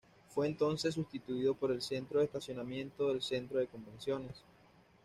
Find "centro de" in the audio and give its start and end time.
1.83-2.25, 3.21-3.67